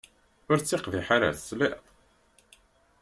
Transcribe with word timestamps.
Ur 0.51 0.57
ttiqbiḥ 0.59 1.07
ara, 1.15 1.29
tesliḍ! 1.37 1.75